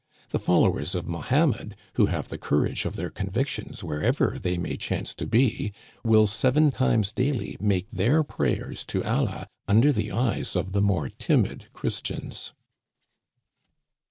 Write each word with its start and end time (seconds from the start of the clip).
The 0.29 0.39
followers 0.39 0.95
of 0.95 1.05
Mohammed, 1.07 1.75
who 1.93 2.07
have 2.07 2.29
the 2.29 2.39
courage 2.39 2.85
of 2.85 2.95
their 2.95 3.11
convictions 3.11 3.83
wherever 3.83 4.39
they 4.41 4.57
may 4.57 4.75
chance 4.75 5.13
to 5.13 5.27
be, 5.27 5.73
will 6.03 6.25
seven 6.25 6.71
times 6.71 7.11
daily 7.11 7.55
make 7.59 7.87
their 7.91 8.23
prayers 8.23 8.83
to 8.85 9.03
Allah 9.03 9.47
under 9.67 9.91
the 9.93 10.11
eyes 10.11 10.55
of 10.55 10.71
the 10.71 10.81
more 10.81 11.09
timid 11.09 11.67
Christians. 11.71 12.53